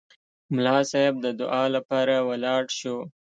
[0.53, 2.97] ملا صیب د دعا لپاره ولاړ شو.